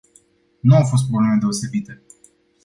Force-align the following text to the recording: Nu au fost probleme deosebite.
Nu 0.59 0.75
au 0.75 0.83
fost 0.85 1.07
probleme 1.07 1.37
deosebite. 1.39 2.01